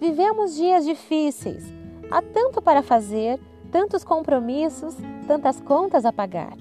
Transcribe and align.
Vivemos 0.00 0.54
dias 0.54 0.84
difíceis. 0.84 1.64
Há 2.08 2.22
tanto 2.22 2.62
para 2.62 2.82
fazer, 2.82 3.40
tantos 3.72 4.04
compromissos, 4.04 4.94
tantas 5.26 5.60
contas 5.60 6.04
a 6.04 6.12
pagar. 6.12 6.56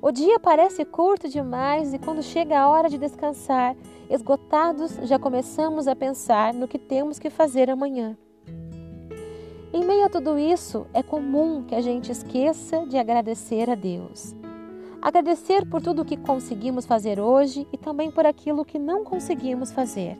O 0.00 0.10
dia 0.10 0.40
parece 0.40 0.84
curto 0.84 1.28
demais 1.28 1.94
e 1.94 1.98
quando 2.00 2.24
chega 2.24 2.58
a 2.58 2.68
hora 2.68 2.88
de 2.88 2.98
descansar, 2.98 3.76
esgotados, 4.10 4.96
já 5.04 5.16
começamos 5.16 5.86
a 5.86 5.94
pensar 5.94 6.52
no 6.52 6.66
que 6.66 6.76
temos 6.76 7.20
que 7.20 7.30
fazer 7.30 7.70
amanhã. 7.70 8.18
Em 9.72 9.84
meio 9.84 10.04
a 10.04 10.08
tudo 10.08 10.36
isso, 10.36 10.84
é 10.92 11.04
comum 11.04 11.62
que 11.62 11.76
a 11.76 11.80
gente 11.80 12.10
esqueça 12.10 12.84
de 12.84 12.98
agradecer 12.98 13.70
a 13.70 13.76
Deus. 13.76 14.34
Agradecer 15.00 15.64
por 15.70 15.80
tudo 15.80 16.02
o 16.02 16.04
que 16.04 16.16
conseguimos 16.16 16.84
fazer 16.84 17.20
hoje 17.20 17.64
e 17.72 17.78
também 17.78 18.10
por 18.10 18.26
aquilo 18.26 18.64
que 18.64 18.78
não 18.78 19.04
conseguimos 19.04 19.70
fazer. 19.70 20.18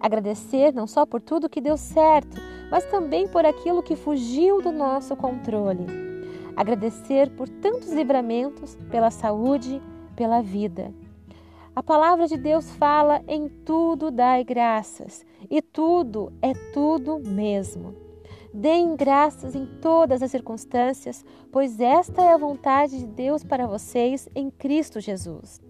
Agradecer 0.00 0.72
não 0.72 0.86
só 0.86 1.04
por 1.04 1.20
tudo 1.20 1.48
que 1.48 1.60
deu 1.60 1.76
certo, 1.76 2.40
mas 2.70 2.84
também 2.86 3.28
por 3.28 3.44
aquilo 3.44 3.82
que 3.82 3.94
fugiu 3.94 4.62
do 4.62 4.72
nosso 4.72 5.14
controle 5.14 6.10
agradecer 6.60 7.30
por 7.30 7.48
tantos 7.48 7.90
livramentos, 7.90 8.76
pela 8.90 9.10
saúde, 9.10 9.80
pela 10.14 10.42
vida. 10.42 10.92
A 11.74 11.82
palavra 11.82 12.26
de 12.26 12.36
Deus 12.36 12.70
fala: 12.72 13.22
em 13.26 13.48
tudo 13.48 14.10
dai 14.10 14.44
graças, 14.44 15.24
e 15.48 15.62
tudo 15.62 16.30
é 16.42 16.52
tudo 16.72 17.18
mesmo. 17.18 17.94
Deem 18.52 18.96
graças 18.96 19.54
em 19.54 19.64
todas 19.80 20.22
as 20.22 20.30
circunstâncias, 20.30 21.24
pois 21.50 21.80
esta 21.80 22.20
é 22.20 22.34
a 22.34 22.36
vontade 22.36 22.98
de 22.98 23.06
Deus 23.06 23.42
para 23.42 23.66
vocês 23.66 24.28
em 24.34 24.50
Cristo 24.50 25.00
Jesus. 25.00 25.60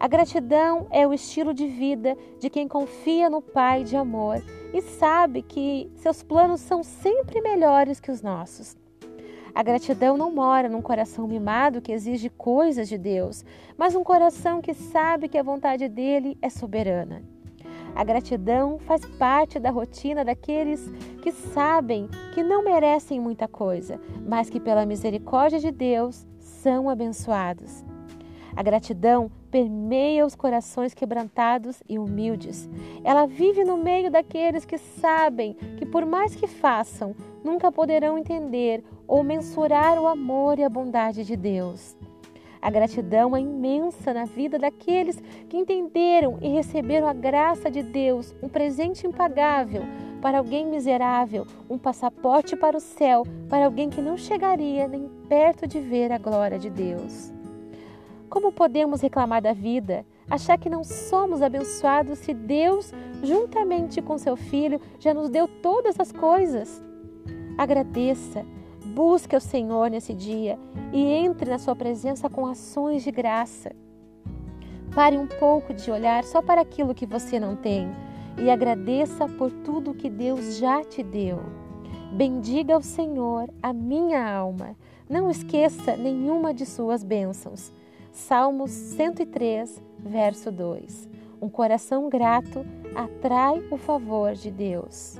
A 0.00 0.08
gratidão 0.08 0.86
é 0.90 1.06
o 1.06 1.12
estilo 1.12 1.52
de 1.52 1.66
vida 1.66 2.16
de 2.38 2.48
quem 2.48 2.66
confia 2.66 3.28
no 3.28 3.42
Pai 3.42 3.84
de 3.84 3.96
amor 3.96 4.42
e 4.72 4.80
sabe 4.80 5.42
que 5.42 5.92
seus 5.94 6.22
planos 6.22 6.62
são 6.62 6.82
sempre 6.82 7.42
melhores 7.42 8.00
que 8.00 8.10
os 8.10 8.22
nossos. 8.22 8.78
A 9.54 9.62
gratidão 9.62 10.16
não 10.16 10.32
mora 10.32 10.70
num 10.70 10.80
coração 10.80 11.28
mimado 11.28 11.82
que 11.82 11.92
exige 11.92 12.30
coisas 12.30 12.88
de 12.88 12.96
Deus, 12.96 13.44
mas 13.76 13.94
um 13.94 14.02
coração 14.02 14.62
que 14.62 14.72
sabe 14.72 15.28
que 15.28 15.36
a 15.36 15.42
vontade 15.42 15.86
dele 15.86 16.38
é 16.40 16.48
soberana. 16.48 17.22
A 17.94 18.02
gratidão 18.02 18.78
faz 18.78 19.04
parte 19.04 19.58
da 19.58 19.70
rotina 19.70 20.24
daqueles 20.24 20.90
que 21.20 21.30
sabem 21.30 22.08
que 22.32 22.42
não 22.42 22.64
merecem 22.64 23.20
muita 23.20 23.46
coisa, 23.46 24.00
mas 24.26 24.48
que, 24.48 24.60
pela 24.60 24.86
misericórdia 24.86 25.58
de 25.58 25.70
Deus, 25.70 26.26
são 26.38 26.88
abençoados. 26.88 27.84
A 28.54 28.62
gratidão 28.62 29.30
permeia 29.50 30.26
os 30.26 30.34
corações 30.34 30.94
quebrantados 30.94 31.82
e 31.88 31.98
humildes. 31.98 32.68
Ela 33.04 33.26
vive 33.26 33.64
no 33.64 33.76
meio 33.76 34.10
daqueles 34.10 34.64
que 34.64 34.78
sabem 34.78 35.54
que, 35.76 35.86
por 35.86 36.04
mais 36.04 36.34
que 36.34 36.46
façam, 36.46 37.14
nunca 37.44 37.72
poderão 37.72 38.18
entender 38.18 38.84
ou 39.06 39.22
mensurar 39.22 40.00
o 40.00 40.06
amor 40.06 40.58
e 40.58 40.64
a 40.64 40.68
bondade 40.68 41.24
de 41.24 41.36
Deus. 41.36 41.96
A 42.62 42.70
gratidão 42.70 43.34
é 43.34 43.40
imensa 43.40 44.12
na 44.12 44.26
vida 44.26 44.58
daqueles 44.58 45.18
que 45.48 45.56
entenderam 45.56 46.38
e 46.42 46.48
receberam 46.48 47.08
a 47.08 47.14
graça 47.14 47.70
de 47.70 47.82
Deus, 47.82 48.34
um 48.42 48.48
presente 48.48 49.06
impagável 49.06 49.82
para 50.20 50.38
alguém 50.38 50.66
miserável, 50.66 51.46
um 51.70 51.78
passaporte 51.78 52.54
para 52.54 52.76
o 52.76 52.80
céu 52.80 53.24
para 53.48 53.64
alguém 53.64 53.88
que 53.88 54.02
não 54.02 54.18
chegaria 54.18 54.86
nem 54.86 55.08
perto 55.28 55.66
de 55.66 55.80
ver 55.80 56.12
a 56.12 56.18
glória 56.18 56.58
de 56.58 56.68
Deus. 56.68 57.39
Como 58.30 58.52
podemos 58.52 59.00
reclamar 59.00 59.42
da 59.42 59.52
vida, 59.52 60.06
achar 60.30 60.56
que 60.56 60.70
não 60.70 60.84
somos 60.84 61.42
abençoados 61.42 62.20
se 62.20 62.32
Deus, 62.32 62.94
juntamente 63.24 64.00
com 64.00 64.16
seu 64.16 64.36
Filho, 64.36 64.80
já 65.00 65.12
nos 65.12 65.28
deu 65.28 65.48
todas 65.48 65.98
as 65.98 66.12
coisas? 66.12 66.80
Agradeça, 67.58 68.46
busque 68.94 69.34
o 69.34 69.40
Senhor 69.40 69.90
nesse 69.90 70.14
dia 70.14 70.56
e 70.92 71.02
entre 71.02 71.50
na 71.50 71.58
sua 71.58 71.74
presença 71.74 72.30
com 72.30 72.46
ações 72.46 73.02
de 73.02 73.10
graça. 73.10 73.72
Pare 74.94 75.18
um 75.18 75.26
pouco 75.26 75.74
de 75.74 75.90
olhar 75.90 76.22
só 76.22 76.40
para 76.40 76.60
aquilo 76.60 76.94
que 76.94 77.06
você 77.06 77.40
não 77.40 77.56
tem 77.56 77.90
e 78.38 78.48
agradeça 78.48 79.26
por 79.26 79.50
tudo 79.50 79.92
que 79.92 80.08
Deus 80.08 80.56
já 80.56 80.84
te 80.84 81.02
deu. 81.02 81.40
Bendiga 82.12 82.78
o 82.78 82.82
Senhor, 82.82 83.50
a 83.60 83.72
minha 83.72 84.24
alma. 84.32 84.76
Não 85.08 85.28
esqueça 85.28 85.96
nenhuma 85.96 86.54
de 86.54 86.64
suas 86.64 87.02
bênçãos. 87.02 87.72
Salmos 88.12 88.70
103, 88.70 89.82
verso 89.98 90.50
2. 90.50 91.08
Um 91.40 91.48
coração 91.48 92.08
grato 92.08 92.64
atrai 92.94 93.62
o 93.70 93.76
favor 93.76 94.32
de 94.34 94.50
Deus. 94.50 95.16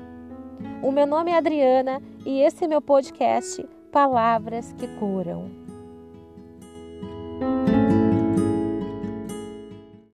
O 0.83 0.93
meu 0.93 1.07
nome 1.07 1.31
é 1.31 1.37
Adriana 1.37 2.03
e 2.27 2.41
esse 2.41 2.65
é 2.65 2.69
meu 2.69 2.83
podcast 2.83 3.67
Palavras 3.91 4.73
que 4.73 4.87
Curam. 4.99 5.61